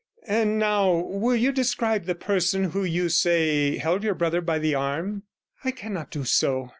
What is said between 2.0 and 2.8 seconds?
the person